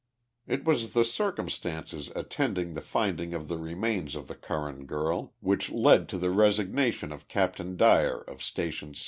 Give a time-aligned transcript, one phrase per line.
[0.47, 5.69] It was the circumstances attending the finding of the remains of the Curran girl which
[5.71, 8.99] led to the resignation of Captain Dyer of Station G.